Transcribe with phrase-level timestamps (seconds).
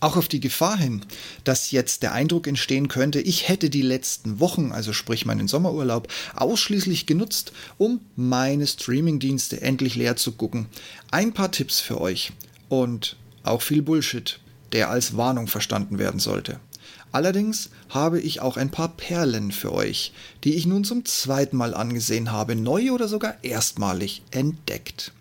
[0.00, 1.04] Auch auf die Gefahr hin,
[1.42, 6.06] dass jetzt der Eindruck entstehen könnte, ich hätte die letzten Wochen, also sprich meinen Sommerurlaub,
[6.36, 10.66] ausschließlich genutzt, um meine Streamingdienste endlich leer zu gucken.
[11.10, 12.30] Ein paar Tipps für euch
[12.68, 14.38] und auch viel Bullshit,
[14.72, 16.60] der als Warnung verstanden werden sollte.
[17.10, 20.12] Allerdings habe ich auch ein paar Perlen für euch,
[20.44, 25.12] die ich nun zum zweiten Mal angesehen habe, neu oder sogar erstmalig entdeckt.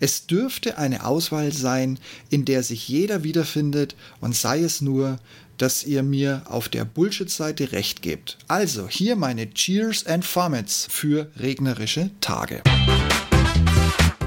[0.00, 1.98] Es dürfte eine Auswahl sein,
[2.30, 5.18] in der sich jeder wiederfindet und sei es nur,
[5.56, 8.38] dass ihr mir auf der Bullshit-Seite recht gebt.
[8.46, 12.62] Also hier meine Cheers and Farmits für regnerische Tage.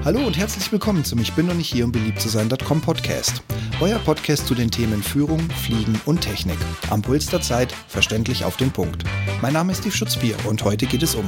[0.03, 3.41] Hallo und herzlich willkommen zum Ich bin noch nicht hier, um beliebt zu sein.com Podcast.
[3.79, 6.57] Euer Podcast zu den Themen Führung, Fliegen und Technik.
[6.89, 9.03] Am Puls der Zeit, verständlich auf den Punkt.
[9.41, 11.25] Mein Name ist Steve Schutzbier und heute geht es um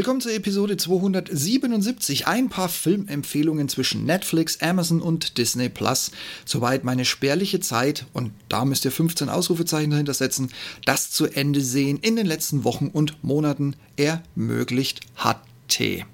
[0.00, 2.26] Willkommen zur Episode 277.
[2.26, 6.10] Ein paar Filmempfehlungen zwischen Netflix, Amazon und Disney Plus.
[6.46, 10.48] Soweit meine spärliche Zeit, und da müsst ihr 15 Ausrufezeichen dahinter setzen,
[10.86, 16.06] das zu Ende sehen in den letzten Wochen und Monaten ermöglicht hatte.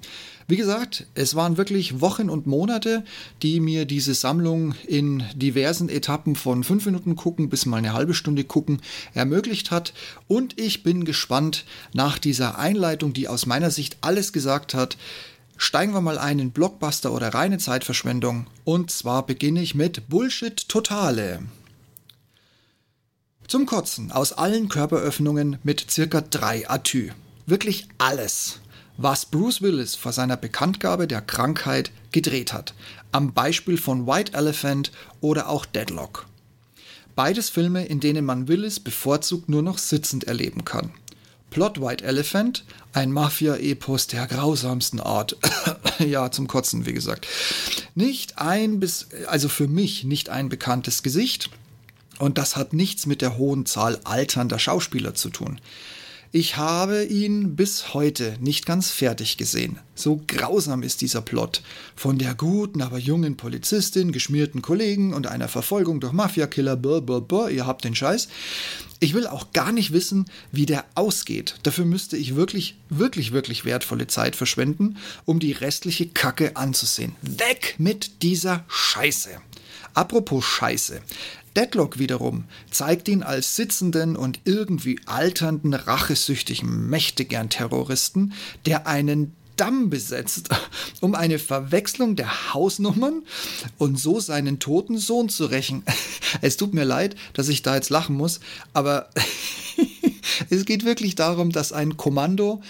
[0.49, 3.03] Wie gesagt, es waren wirklich Wochen und Monate,
[3.41, 8.13] die mir diese Sammlung in diversen Etappen von fünf Minuten gucken bis mal eine halbe
[8.13, 8.81] Stunde gucken
[9.13, 9.93] ermöglicht hat.
[10.29, 14.95] Und ich bin gespannt nach dieser Einleitung, die aus meiner Sicht alles gesagt hat.
[15.57, 18.47] Steigen wir mal ein in Blockbuster oder reine Zeitverschwendung.
[18.63, 21.39] Und zwar beginne ich mit Bullshit Totale.
[23.49, 27.09] Zum Kotzen aus allen Körperöffnungen mit circa drei Atü.
[27.47, 28.61] Wirklich alles
[28.97, 32.73] was Bruce Willis vor seiner Bekanntgabe der Krankheit gedreht hat,
[33.11, 36.25] am Beispiel von White Elephant oder auch Deadlock.
[37.15, 40.91] Beides Filme, in denen man Willis bevorzugt nur noch sitzend erleben kann.
[41.49, 45.37] Plot White Elephant, ein Mafia-Epos der grausamsten Art.
[45.99, 47.25] ja, zum Kotzen, wie gesagt.
[47.95, 51.49] Nicht ein bis, also für mich nicht ein bekanntes Gesicht.
[52.19, 55.59] Und das hat nichts mit der hohen Zahl alternder Schauspieler zu tun.
[56.33, 59.79] Ich habe ihn bis heute nicht ganz fertig gesehen.
[59.95, 61.61] So grausam ist dieser Plot.
[61.95, 67.65] Von der guten, aber jungen Polizistin, geschmierten Kollegen und einer Verfolgung durch Mafiakiller, blablabla, ihr
[67.65, 68.27] habt den Scheiß.
[68.99, 71.55] Ich will auch gar nicht wissen, wie der ausgeht.
[71.63, 77.15] Dafür müsste ich wirklich, wirklich, wirklich wertvolle Zeit verschwenden, um die restliche Kacke anzusehen.
[77.21, 79.29] Weg mit dieser Scheiße.
[79.93, 81.01] Apropos Scheiße.
[81.57, 88.33] Deadlock wiederum zeigt ihn als sitzenden und irgendwie alternden, rachesüchtigen Mächtigern-Terroristen,
[88.67, 90.49] der einen Damm besetzt,
[91.01, 93.23] um eine Verwechslung der Hausnummern
[93.79, 95.83] und so seinen toten Sohn zu rächen.
[96.41, 98.39] Es tut mir leid, dass ich da jetzt lachen muss,
[98.73, 99.09] aber
[100.49, 102.61] es geht wirklich darum, dass ein Kommando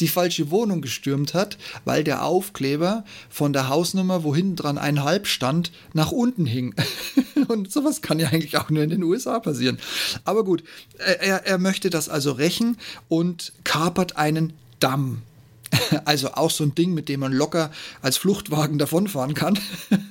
[0.00, 5.04] die falsche Wohnung gestürmt hat, weil der Aufkleber von der Hausnummer, wo hinten dran ein
[5.04, 6.74] Halb stand, nach unten hing.
[7.48, 9.78] Und sowas kann ja eigentlich auch nur in den USA passieren.
[10.24, 10.64] Aber gut,
[10.98, 12.76] er, er möchte das also rächen
[13.08, 15.22] und kapert einen Damm.
[16.04, 17.70] Also auch so ein Ding, mit dem man locker
[18.02, 19.58] als Fluchtwagen davonfahren kann.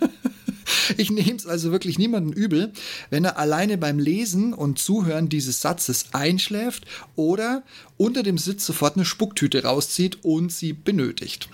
[0.98, 2.74] Ich nehme es also wirklich niemanden übel,
[3.10, 6.86] wenn er alleine beim Lesen und Zuhören dieses Satzes einschläft
[7.16, 7.64] oder
[7.98, 11.50] unter dem Sitz sofort eine Spucktüte rauszieht und sie benötigt.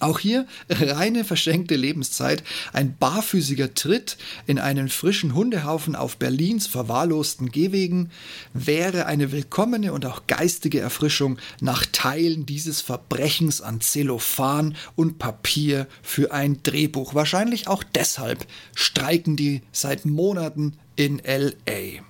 [0.00, 4.16] Auch hier reine verschenkte Lebenszeit, ein barfüßiger Tritt
[4.46, 8.10] in einen frischen Hundehaufen auf Berlins verwahrlosten Gehwegen
[8.52, 15.86] wäre eine willkommene und auch geistige Erfrischung nach Teilen dieses Verbrechens an Zellophan und Papier
[16.02, 17.14] für ein Drehbuch.
[17.14, 22.02] Wahrscheinlich auch deshalb streiken die seit Monaten in LA.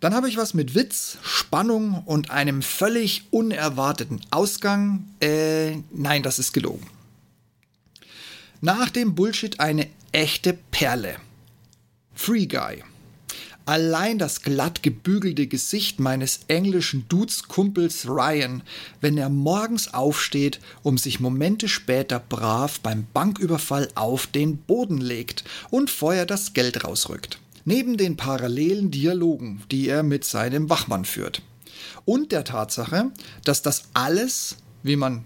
[0.00, 5.04] Dann habe ich was mit Witz, Spannung und einem völlig unerwarteten Ausgang.
[5.20, 6.86] Äh, nein, das ist gelogen.
[8.62, 11.16] Nach dem Bullshit eine echte Perle.
[12.14, 12.82] Free Guy.
[13.66, 18.62] Allein das glatt gebügelte Gesicht meines englischen Dudes-Kumpels Ryan,
[19.02, 25.44] wenn er morgens aufsteht, um sich Momente später brav beim Banküberfall auf den Boden legt
[25.68, 31.42] und vorher das Geld rausrückt neben den parallelen Dialogen, die er mit seinem Wachmann führt.
[32.04, 33.10] Und der Tatsache,
[33.44, 35.24] dass das alles, wie man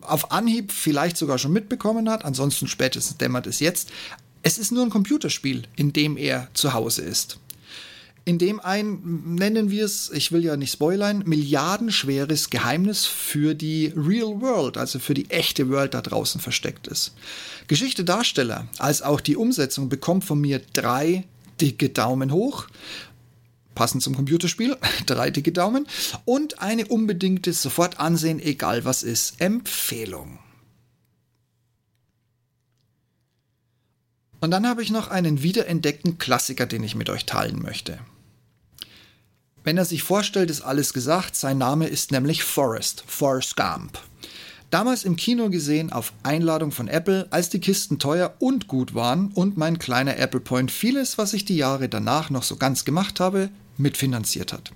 [0.00, 3.90] auf Anhieb vielleicht sogar schon mitbekommen hat, ansonsten spätestens dämmert es jetzt,
[4.42, 7.38] es ist nur ein Computerspiel, in dem er zu Hause ist
[8.26, 13.92] in dem ein, nennen wir es, ich will ja nicht spoilern, milliardenschweres Geheimnis für die
[13.94, 17.12] Real World, also für die echte World da draußen versteckt ist.
[17.66, 21.24] Geschichte Darsteller als auch die Umsetzung bekommt von mir drei
[21.60, 22.66] dicke Daumen hoch.
[23.74, 25.86] Passend zum Computerspiel, drei dicke Daumen
[26.24, 30.38] und eine unbedingte sofort ansehen, egal was ist, Empfehlung.
[34.40, 37.98] Und dann habe ich noch einen wiederentdeckten Klassiker, den ich mit euch teilen möchte.
[39.64, 41.34] Wenn er sich vorstellt, ist alles gesagt.
[41.34, 43.98] Sein Name ist nämlich Forrest, Forrest Gump.
[44.68, 49.28] Damals im Kino gesehen auf Einladung von Apple, als die Kisten teuer und gut waren
[49.28, 53.20] und mein kleiner Apple Point vieles, was ich die Jahre danach noch so ganz gemacht
[53.20, 54.72] habe, mitfinanziert hat.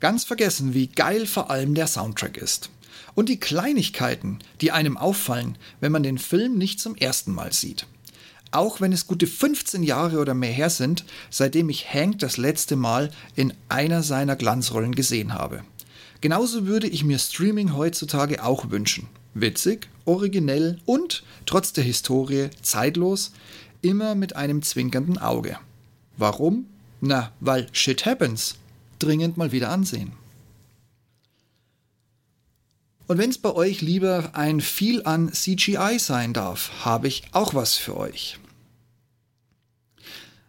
[0.00, 2.70] Ganz vergessen, wie geil vor allem der Soundtrack ist.
[3.14, 7.86] Und die Kleinigkeiten, die einem auffallen, wenn man den Film nicht zum ersten Mal sieht.
[8.52, 12.76] Auch wenn es gute 15 Jahre oder mehr her sind, seitdem ich Hank das letzte
[12.76, 15.62] Mal in einer seiner Glanzrollen gesehen habe.
[16.20, 19.06] Genauso würde ich mir Streaming heutzutage auch wünschen.
[19.34, 23.32] Witzig, originell und, trotz der Historie, zeitlos,
[23.80, 25.56] immer mit einem zwinkernden Auge.
[26.16, 26.66] Warum?
[27.00, 28.56] Na, weil Shit happens.
[28.98, 30.12] Dringend mal wieder ansehen.
[33.10, 37.54] Und wenn es bei euch lieber ein viel an CGI sein darf, habe ich auch
[37.54, 38.38] was für euch.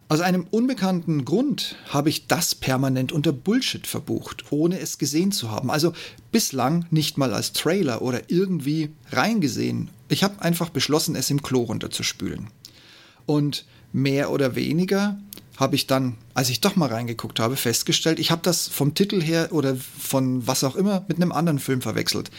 [0.08, 5.50] Aus einem unbekannten Grund habe ich das permanent unter Bullshit verbucht, ohne es gesehen zu
[5.50, 5.72] haben.
[5.72, 5.92] Also
[6.30, 9.90] bislang nicht mal als Trailer oder irgendwie reingesehen.
[10.08, 12.46] Ich habe einfach beschlossen, es im Klo runterzuspülen.
[13.26, 15.18] Und mehr oder weniger
[15.62, 19.22] habe ich dann, als ich doch mal reingeguckt habe, festgestellt, ich habe das vom Titel
[19.22, 22.32] her oder von was auch immer mit einem anderen Film verwechselt,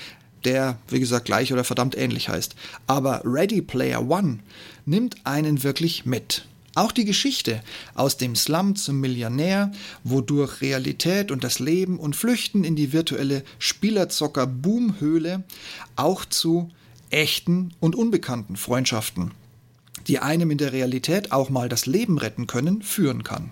[0.43, 2.53] der, wie gesagt, gleich oder verdammt ähnlich heißt.
[2.85, 4.39] Aber Ready Player One
[4.85, 6.45] nimmt einen wirklich mit.
[6.75, 7.61] Auch die Geschichte
[7.95, 9.71] aus dem Slum zum Millionär,
[10.03, 15.43] wodurch Realität und das Leben und Flüchten in die virtuelle Spielerzocker-Boomhöhle
[15.95, 16.71] auch zu
[17.09, 19.31] echten und unbekannten Freundschaften,
[20.07, 23.51] die einem in der Realität auch mal das Leben retten können, führen kann.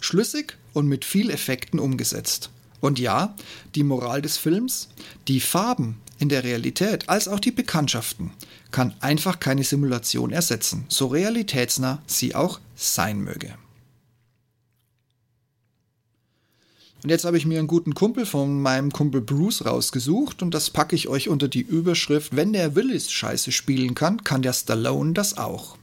[0.00, 2.50] Schlüssig und mit viel Effekten umgesetzt.
[2.80, 3.34] Und ja,
[3.74, 4.88] die Moral des Films,
[5.28, 8.30] die Farben in der Realität als auch die Bekanntschaften
[8.70, 13.54] kann einfach keine Simulation ersetzen, so realitätsnah sie auch sein möge.
[17.02, 20.68] Und jetzt habe ich mir einen guten Kumpel von meinem Kumpel Bruce rausgesucht und das
[20.68, 25.14] packe ich euch unter die Überschrift, wenn der Willis Scheiße spielen kann, kann der Stallone
[25.14, 25.78] das auch.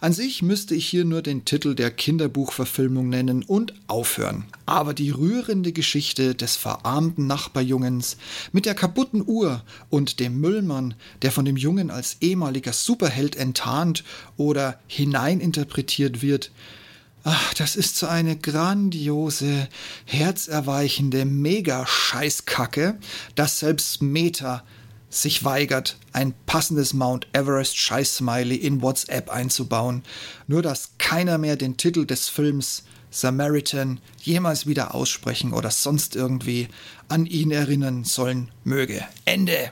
[0.00, 4.44] An sich müsste ich hier nur den Titel der Kinderbuchverfilmung nennen und aufhören.
[4.66, 8.16] Aber die rührende Geschichte des verarmten Nachbarjungens
[8.52, 14.04] mit der kaputten Uhr und dem Müllmann, der von dem Jungen als ehemaliger Superheld enttarnt
[14.36, 16.50] oder hineininterpretiert wird,
[17.24, 19.68] Ach, das ist so eine grandiose,
[20.06, 22.98] herzerweichende Mega-Scheißkacke,
[23.36, 24.64] dass selbst Meta
[25.14, 30.02] sich weigert, ein passendes Mount Everest Scheiß-Smiley in WhatsApp einzubauen,
[30.46, 36.68] nur dass keiner mehr den Titel des Films Samaritan jemals wieder aussprechen oder sonst irgendwie
[37.08, 39.06] an ihn erinnern sollen möge.
[39.26, 39.70] Ende.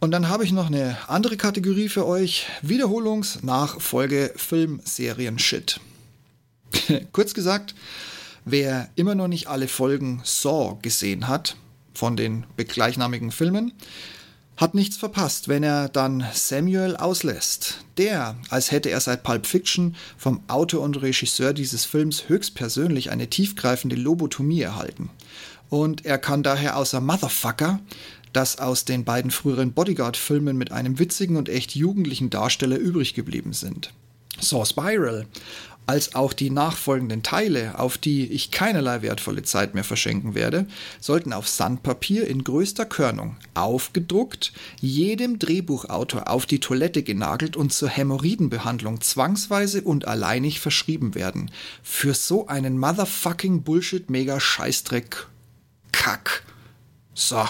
[0.00, 2.46] Und dann habe ich noch eine andere Kategorie für euch.
[2.62, 5.80] Wiederholungs-, Nachfolge, Film, Serien, Shit.
[7.12, 7.74] Kurz gesagt,
[8.44, 11.56] wer immer noch nicht alle Folgen Saw gesehen hat,
[11.98, 13.72] von den gleichnamigen Filmen,
[14.56, 17.84] hat nichts verpasst, wenn er dann Samuel auslässt.
[17.96, 23.28] Der, als hätte er seit Pulp Fiction vom Autor und Regisseur dieses Films höchstpersönlich eine
[23.28, 25.10] tiefgreifende Lobotomie erhalten.
[25.70, 27.80] Und er kann daher außer Motherfucker,
[28.32, 33.52] das aus den beiden früheren Bodyguard-Filmen mit einem witzigen und echt jugendlichen Darsteller übrig geblieben
[33.52, 33.92] sind.
[34.40, 35.26] Saw Spiral
[35.88, 40.66] als auch die nachfolgenden Teile, auf die ich keinerlei wertvolle Zeit mehr verschenken werde,
[41.00, 44.52] sollten auf Sandpapier in größter Körnung aufgedruckt,
[44.82, 51.50] jedem Drehbuchautor auf die Toilette genagelt und zur Hämorrhoidenbehandlung zwangsweise und alleinig verschrieben werden.
[51.82, 55.26] Für so einen motherfucking Bullshit mega Scheißdreck
[55.92, 56.42] Kack.
[57.14, 57.46] So.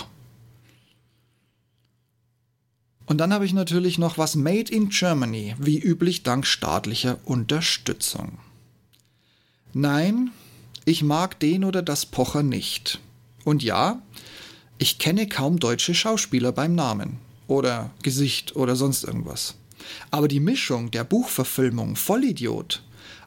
[3.09, 8.39] Und dann habe ich natürlich noch was Made in Germany, wie üblich dank staatlicher Unterstützung.
[9.73, 10.31] Nein,
[10.85, 13.01] ich mag den oder das Pocher nicht.
[13.45, 14.03] Und ja,
[14.77, 19.55] ich kenne kaum deutsche Schauspieler beim Namen oder Gesicht oder sonst irgendwas.
[20.11, 22.83] Aber die Mischung der Buchverfilmung Vollidiot,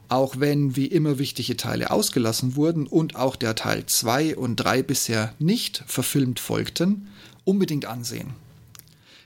[0.08, 4.84] auch wenn wie immer wichtige Teile ausgelassen wurden und auch der Teil 2 und 3
[4.84, 7.08] bisher nicht verfilmt folgten,
[7.44, 8.34] unbedingt ansehen.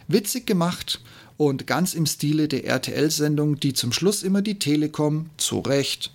[0.09, 1.01] Witzig gemacht
[1.37, 6.13] und ganz im Stile der RTL-Sendung, die zum Schluss immer die Telekom zu Recht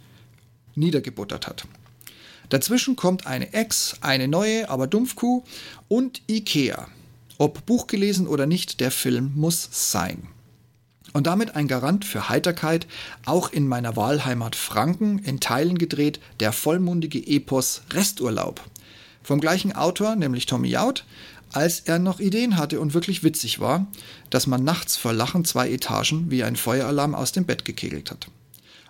[0.76, 1.68] niedergebuttert hat.
[2.50, 5.44] Dazwischen kommt eine Ex, eine neue, aber Dumpfkuh
[5.88, 6.88] und Ikea.
[7.38, 10.28] Ob Buch gelesen oder nicht, der Film muss sein.
[11.14, 12.88] Und damit ein Garant für Heiterkeit,
[13.26, 18.62] auch in meiner Wahlheimat Franken, in Teilen gedreht, der vollmundige Epos Resturlaub.
[19.24, 21.06] Vom gleichen Autor, nämlich Tommy Jaud,
[21.54, 23.88] als er noch Ideen hatte und wirklich witzig war,
[24.30, 28.28] dass man nachts vor Lachen zwei Etagen wie ein Feueralarm aus dem Bett gekegelt hat.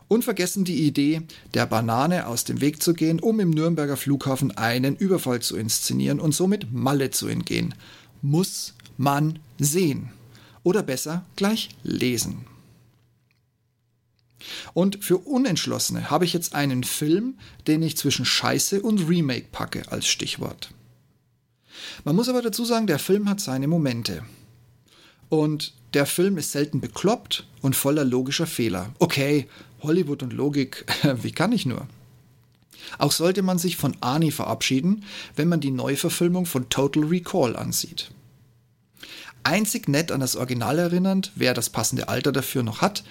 [0.08, 1.22] Unvergessen die Idee,
[1.54, 6.20] der Banane aus dem Weg zu gehen, um im Nürnberger Flughafen einen Überfall zu inszenieren
[6.20, 7.74] und somit Malle zu entgehen.
[8.22, 10.12] Muss man sehen.
[10.64, 12.46] Oder besser gleich lesen.
[14.74, 17.36] Und für Unentschlossene habe ich jetzt einen Film,
[17.68, 20.72] den ich zwischen Scheiße und Remake packe als Stichwort.
[22.04, 24.24] Man muss aber dazu sagen, der Film hat seine Momente.
[25.30, 28.94] Und der Film ist selten bekloppt und voller logischer Fehler.
[29.00, 29.48] Okay,
[29.82, 30.86] Hollywood und Logik,
[31.22, 31.88] wie kann ich nur?
[32.98, 35.04] Auch sollte man sich von Arnie verabschieden,
[35.36, 38.12] wenn man die Neuverfilmung von Total Recall ansieht.
[39.44, 43.04] Einzig nett an das Original erinnernd, wer das passende Alter dafür noch hat,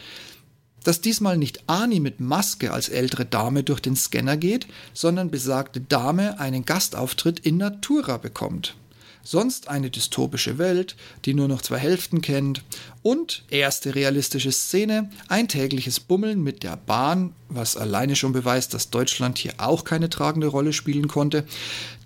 [0.85, 5.81] dass diesmal nicht Ani mit Maske als ältere Dame durch den Scanner geht, sondern besagte
[5.81, 8.75] Dame einen Gastauftritt in Natura bekommt.
[9.23, 12.63] Sonst eine dystopische Welt, die nur noch zwei Hälften kennt.
[13.03, 18.91] Und erste realistische Szene, ein tägliches Bummeln mit der Bahn, was alleine schon beweist, dass
[18.91, 21.45] Deutschland hier auch keine tragende Rolle spielen konnte,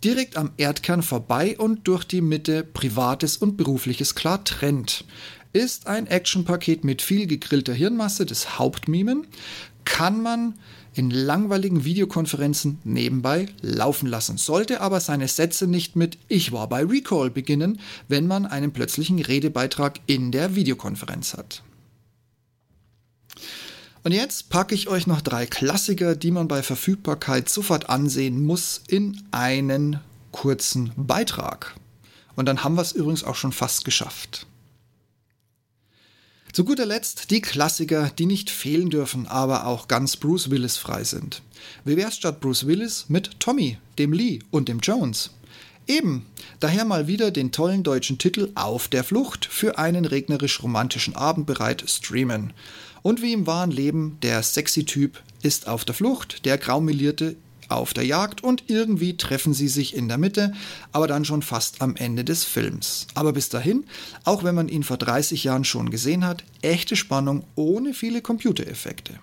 [0.02, 5.04] direkt am Erdkern vorbei und durch die Mitte Privates und Berufliches klar trennt
[5.54, 9.26] ist ein Actionpaket mit viel gegrillter Hirnmasse des Hauptmimen,
[9.84, 10.54] kann man
[10.94, 16.84] in langweiligen Videokonferenzen nebenbei laufen lassen, sollte aber seine Sätze nicht mit Ich war bei
[16.84, 21.62] Recall beginnen, wenn man einen plötzlichen Redebeitrag in der Videokonferenz hat.
[24.02, 28.82] Und jetzt packe ich euch noch drei Klassiker, die man bei Verfügbarkeit sofort ansehen muss,
[28.87, 31.75] in einen kurzen Beitrag.
[32.37, 34.46] Und dann haben wir es übrigens auch schon fast geschafft.
[36.54, 41.02] Zu guter Letzt die Klassiker, die nicht fehlen dürfen, aber auch ganz Bruce Willis frei
[41.02, 41.42] sind.
[41.84, 45.30] Wie wär's statt Bruce Willis mit Tommy, dem Lee und dem Jones?
[45.88, 46.26] Eben,
[46.61, 51.82] daher mal wieder den tollen deutschen Titel Auf der Flucht für einen regnerisch-romantischen Abend bereit
[51.88, 52.52] streamen.
[53.02, 57.34] Und wie im wahren Leben, der sexy Typ ist auf der Flucht, der graumelierte
[57.68, 60.52] auf der Jagd und irgendwie treffen sie sich in der Mitte,
[60.92, 63.06] aber dann schon fast am Ende des Films.
[63.14, 63.85] Aber bis dahin,
[64.25, 69.18] auch wenn man ihn vor 30 Jahren schon gesehen hat, echte Spannung ohne viele Computereffekte.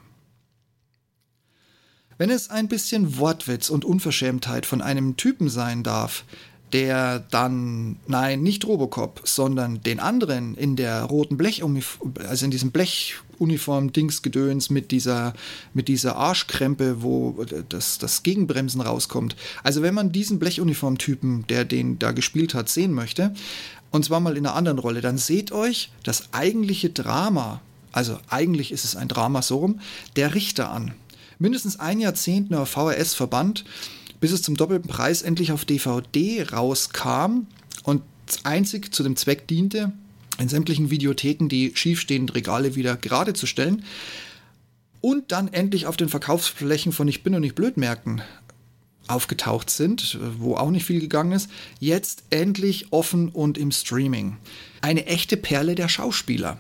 [2.17, 6.23] Wenn es ein bisschen Wortwitz und Unverschämtheit von einem Typen sein darf,
[6.73, 12.71] der dann, nein, nicht Robocop, sondern den anderen in der roten Blechuniform, also in diesem
[12.71, 15.33] Blechuniform-Dingsgedöns mit dieser,
[15.73, 19.35] mit dieser Arschkrempe, wo das, das Gegenbremsen rauskommt.
[19.63, 23.33] Also wenn man diesen Blechuniform-Typen, der den da gespielt hat, sehen möchte,
[23.91, 27.61] und zwar mal in einer anderen Rolle, dann seht euch das eigentliche Drama,
[27.91, 29.81] also eigentlich ist es ein Drama so rum,
[30.15, 30.93] der Richter an.
[31.39, 33.65] Mindestens ein Jahrzehnt nur VHS verbannt
[34.21, 37.47] bis es zum doppelten Preis endlich auf DVD rauskam
[37.83, 38.03] und
[38.43, 39.91] einzig zu dem Zweck diente,
[40.39, 43.83] in sämtlichen Videotheken die schiefstehenden Regale wieder gerade zu stellen
[45.01, 48.21] und dann endlich auf den Verkaufsflächen von Ich bin und nicht blöd Märkten
[49.07, 51.49] aufgetaucht sind, wo auch nicht viel gegangen ist,
[51.79, 54.37] jetzt endlich offen und im Streaming.
[54.81, 56.59] Eine echte Perle der Schauspieler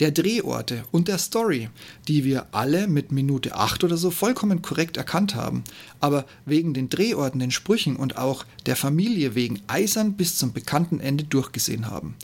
[0.00, 1.68] der Drehorte und der Story,
[2.08, 5.64] die wir alle mit Minute 8 oder so vollkommen korrekt erkannt haben,
[6.00, 11.00] aber wegen den Drehorten, den Sprüchen und auch der Familie wegen eisern bis zum bekannten
[11.00, 12.14] Ende durchgesehen haben.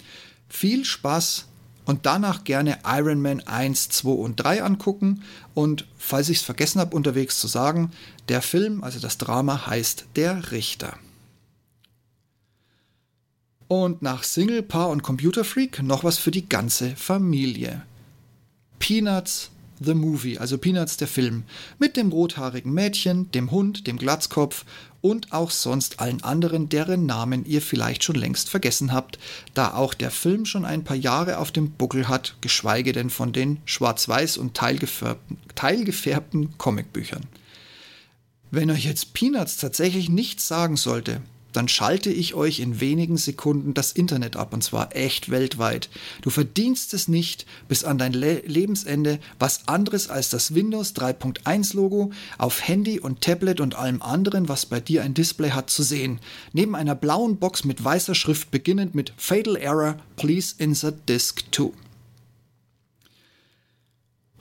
[0.49, 1.47] Viel Spaß
[1.85, 5.23] und danach gerne Iron Man 1, 2 und 3 angucken
[5.55, 7.91] und falls ich es vergessen habe unterwegs zu sagen,
[8.29, 10.97] der Film, also das Drama heißt Der Richter.
[13.73, 17.81] Und nach Single, Paar und Computer Freak noch was für die ganze Familie.
[18.79, 19.51] Peanuts
[19.81, 21.45] The Movie, also Peanuts der Film,
[21.79, 24.67] mit dem rothaarigen Mädchen, dem Hund, dem Glatzkopf
[25.01, 29.19] und auch sonst allen anderen, deren Namen ihr vielleicht schon längst vergessen habt,
[29.55, 33.33] da auch der Film schon ein paar Jahre auf dem Buckel hat, geschweige denn von
[33.33, 37.25] den schwarz-weiß und teilgefärbten, teilgefärbten Comicbüchern.
[38.51, 41.23] Wenn euch jetzt Peanuts tatsächlich nichts sagen sollte,
[41.53, 45.89] dann schalte ich euch in wenigen Sekunden das Internet ab und zwar echt weltweit.
[46.23, 51.77] Du verdienst es nicht bis an dein Le Lebensende was anderes als das Windows 3.1
[51.77, 55.83] Logo auf Handy und Tablet und allem anderen, was bei dir ein Display hat, zu
[55.83, 56.21] sehen.
[56.53, 61.73] Neben einer blauen Box mit weißer Schrift beginnend mit Fatal Error, please insert disk 2.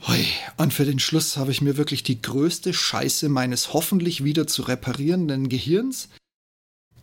[0.08, 0.24] Hoi.
[0.56, 4.62] Und für den Schluss habe ich mir wirklich die größte Scheiße meines hoffentlich wieder zu
[4.62, 6.08] reparierenden Gehirns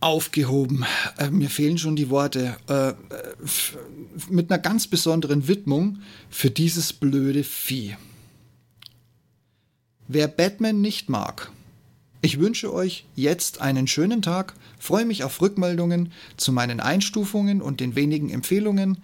[0.02, 0.86] aufgehoben.
[1.18, 2.58] Äh, mir fehlen schon die Worte.
[2.68, 2.94] Äh,
[4.30, 7.96] mit einer ganz besonderen Widmung für dieses blöde Vieh.
[10.08, 11.52] Wer Batman nicht mag,
[12.22, 17.80] Ich wünsche euch jetzt einen schönen Tag, freue mich auf Rückmeldungen zu meinen Einstufungen und
[17.80, 18.98] den wenigen Empfehlungen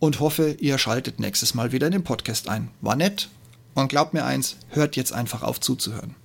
[0.00, 2.70] und hoffe, ihr schaltet nächstes Mal wieder in den Podcast ein.
[2.80, 3.28] War nett
[3.74, 6.16] und glaubt mir eins, hört jetzt einfach auf zuzuhören.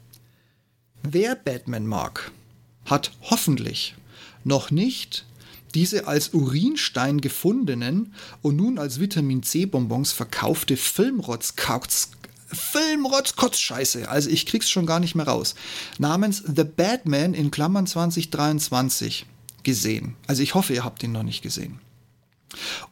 [1.03, 2.31] Wer Batman mag,
[2.85, 3.93] hat hoffentlich
[4.43, 5.25] noch nicht
[5.73, 11.53] diese als Urinstein gefundenen und nun als Vitamin C Bonbons verkaufte Filmrotz
[12.53, 15.55] Filmrotz-Kotzscheiße, also ich krieg's schon gar nicht mehr raus,
[15.97, 19.25] namens The Batman in Klammern 2023
[19.63, 20.15] gesehen.
[20.27, 21.79] Also ich hoffe, ihr habt ihn noch nicht gesehen.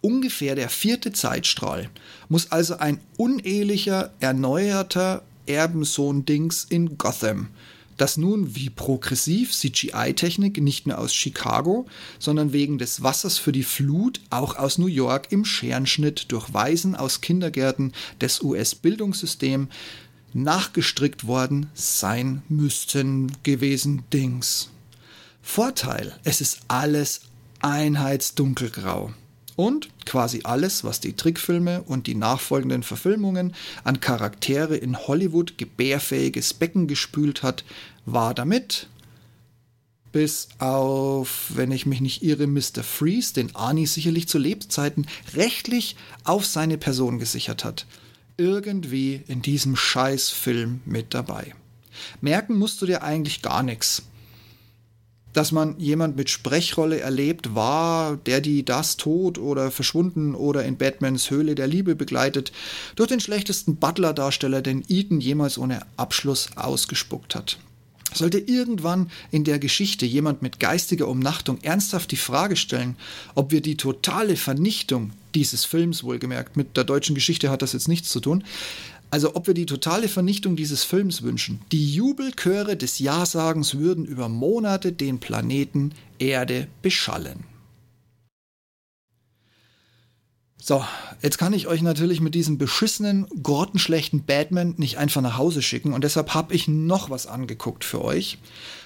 [0.02, 1.90] Ungefähr der vierte Zeitstrahl
[2.28, 7.50] muss also ein unehelicher, erneuerter Erbensohn-Dings in Gotham
[7.98, 11.86] das nun wie progressiv CGI-Technik nicht nur aus Chicago,
[12.20, 16.96] sondern wegen des Wassers für die Flut auch aus New York im Scherenschnitt durch Waisen
[16.96, 19.70] aus Kindergärten des US-Bildungssystems
[20.34, 24.70] nachgestrickt worden sein müssten gewesen Dings.
[25.42, 27.22] Vorteil, es ist alles
[27.60, 29.14] einheitsdunkelgrau.
[29.62, 33.54] Und quasi alles, was die Trickfilme und die nachfolgenden Verfilmungen
[33.84, 37.64] an Charaktere in Hollywood gebärfähiges Becken gespült hat,
[38.08, 38.88] war damit,
[40.12, 42.82] bis auf, wenn ich mich nicht irre, Mr.
[42.82, 47.86] Freeze, den Arnie sicherlich zu Lebzeiten rechtlich auf seine Person gesichert hat,
[48.38, 51.54] irgendwie in diesem Scheißfilm mit dabei.
[52.20, 54.02] Merken musst du dir eigentlich gar nichts
[55.34, 60.78] dass man jemand mit Sprechrolle erlebt, war der die das tot oder verschwunden oder in
[60.78, 62.52] Batmans Höhle der Liebe begleitet,
[62.96, 67.58] durch den schlechtesten Butler-Darsteller, den Eaton jemals ohne Abschluss ausgespuckt hat.
[68.14, 72.98] Sollte irgendwann in der Geschichte jemand mit geistiger Umnachtung ernsthaft die Frage stellen,
[73.36, 77.88] ob wir die totale Vernichtung dieses Films wohlgemerkt, mit der deutschen Geschichte hat das jetzt
[77.88, 78.44] nichts zu tun,
[79.12, 81.62] also ob wir die totale Vernichtung dieses Films wünschen.
[81.72, 87.44] Die Jubelchöre des Ja-Sagens würden über Monate den Planeten Erde beschallen.
[90.64, 90.86] So,
[91.22, 95.92] jetzt kann ich euch natürlich mit diesem beschissenen, grottenschlechten Batman nicht einfach nach Hause schicken
[95.92, 98.38] und deshalb habe ich noch was angeguckt für euch.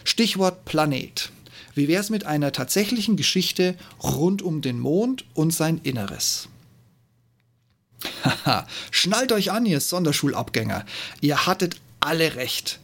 [0.05, 1.31] Stichwort Planet.
[1.75, 6.47] Wie wäre es mit einer tatsächlichen Geschichte rund um den Mond und sein Inneres?
[8.23, 10.85] Haha, schnallt euch an, ihr Sonderschulabgänger.
[11.21, 12.79] Ihr hattet alle recht.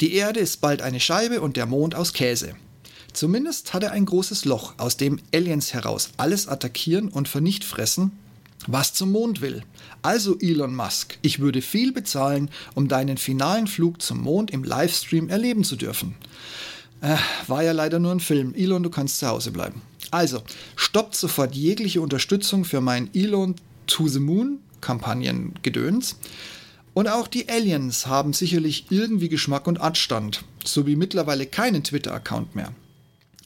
[0.00, 2.54] Die Erde ist bald eine Scheibe und der Mond aus Käse.
[3.12, 8.10] Zumindest hat er ein großes Loch, aus dem Aliens heraus alles attackieren und vernicht fressen,
[8.66, 9.62] was zum Mond will.
[10.02, 15.28] Also Elon Musk, ich würde viel bezahlen, um deinen finalen Flug zum Mond im Livestream
[15.28, 16.16] erleben zu dürfen.
[17.02, 18.54] Äh, war ja leider nur ein Film.
[18.54, 19.82] Elon, du kannst zu Hause bleiben.
[20.10, 20.42] Also,
[20.74, 23.54] stoppt sofort jegliche Unterstützung für meinen Elon
[23.86, 26.16] To the Moon Kampagnen Gedöns.
[26.92, 32.54] Und auch die Aliens haben sicherlich irgendwie Geschmack und Anstand, so wie mittlerweile keinen Twitter-Account
[32.54, 32.72] mehr.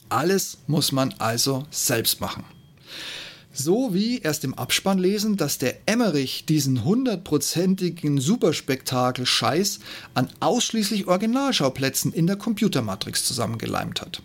[0.09, 2.43] Alles muss man also selbst machen.
[3.51, 9.79] So wie erst im Abspann lesen, dass der Emmerich diesen hundertprozentigen Superspektakel-Scheiß
[10.13, 14.21] an ausschließlich Originalschauplätzen in der Computermatrix zusammengeleimt hat.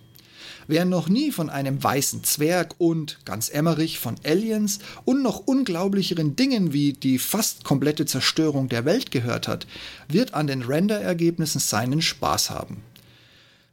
[0.67, 6.37] Wer noch nie von einem weißen Zwerg und, ganz Emmerich, von Aliens und noch unglaublicheren
[6.37, 9.67] Dingen wie die fast komplette Zerstörung der Welt gehört hat,
[10.09, 12.83] wird an den Renderergebnissen seinen Spaß haben.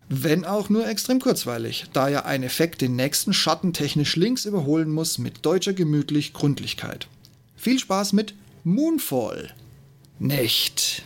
[0.09, 4.89] Wenn auch nur extrem kurzweilig, da ja ein Effekt den nächsten Schatten technisch links überholen
[4.89, 7.07] muss mit deutscher gemütlich Gründlichkeit.
[7.55, 8.33] Viel Spaß mit
[8.65, 9.53] Moonfall.
[10.19, 11.03] Nicht.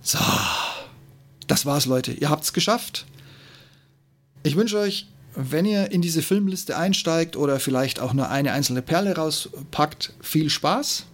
[0.00, 0.18] So.
[1.46, 2.12] Das war's, Leute.
[2.12, 3.06] Ihr habt's geschafft.
[4.46, 8.80] Ich wünsche euch, wenn ihr in diese Filmliste einsteigt oder vielleicht auch nur eine einzelne
[8.80, 11.04] Perle rauspackt, viel Spaß.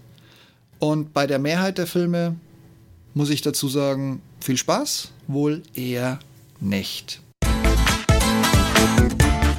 [0.78, 2.36] Und bei der Mehrheit der Filme
[3.14, 6.18] muss ich dazu sagen, viel Spaß, wohl eher
[6.60, 7.22] nicht.